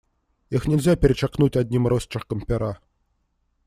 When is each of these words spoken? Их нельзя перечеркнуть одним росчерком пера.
Их 0.49 0.65
нельзя 0.67 0.95
перечеркнуть 0.95 1.55
одним 1.55 1.85
росчерком 1.85 2.41
пера. 2.41 2.79